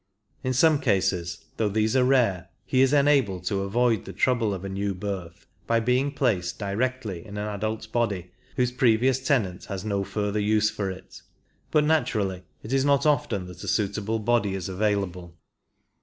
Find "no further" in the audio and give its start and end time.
9.85-10.39